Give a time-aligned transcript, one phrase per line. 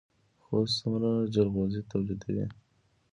[0.45, 2.45] خوست څومره جلغوزي تولیدوي؟